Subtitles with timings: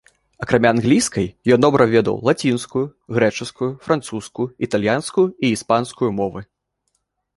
[0.43, 2.83] Акрамя англійскай, ён добра ведаў лацінскую,
[3.17, 6.41] грэчаскую, французскую, італьянскую і іспанскую мовы.